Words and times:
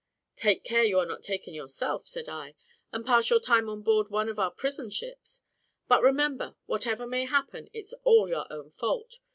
"Take 0.35 0.63
care 0.63 0.81
you 0.83 0.97
are 0.97 1.05
not 1.05 1.21
taken 1.21 1.53
yourself," 1.53 2.07
said 2.07 2.27
I, 2.27 2.55
"and 2.91 3.05
pass 3.05 3.29
your 3.29 3.39
time 3.39 3.69
on 3.69 3.83
board 3.83 4.09
one 4.09 4.29
of 4.29 4.39
our 4.39 4.49
prison 4.49 4.89
ships; 4.89 5.43
but, 5.87 6.01
remember, 6.01 6.55
whatever 6.65 7.05
may 7.05 7.25
happen, 7.27 7.69
it's 7.71 7.93
all 8.03 8.27
your 8.27 8.51
own 8.51 8.71
fault. 8.71 9.19